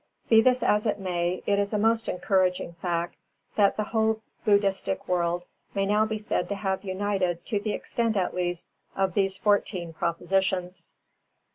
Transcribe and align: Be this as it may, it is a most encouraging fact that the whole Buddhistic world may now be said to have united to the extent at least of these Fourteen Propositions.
Be 0.29 0.41
this 0.41 0.63
as 0.63 0.87
it 0.87 0.97
may, 0.97 1.43
it 1.45 1.59
is 1.59 1.73
a 1.73 1.77
most 1.77 2.09
encouraging 2.09 2.73
fact 2.81 3.13
that 3.55 3.77
the 3.77 3.83
whole 3.83 4.19
Buddhistic 4.43 5.07
world 5.07 5.43
may 5.75 5.85
now 5.85 6.07
be 6.07 6.17
said 6.17 6.49
to 6.49 6.55
have 6.55 6.83
united 6.83 7.45
to 7.45 7.59
the 7.59 7.73
extent 7.73 8.17
at 8.17 8.33
least 8.33 8.67
of 8.95 9.13
these 9.13 9.37
Fourteen 9.37 9.93
Propositions. 9.93 10.95